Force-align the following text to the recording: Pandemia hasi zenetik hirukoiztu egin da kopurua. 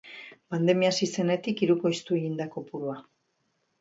Pandemia 0.53 0.89
hasi 0.93 1.09
zenetik 1.19 1.63
hirukoiztu 1.65 2.17
egin 2.21 2.41
da 2.43 2.49
kopurua. 2.57 2.97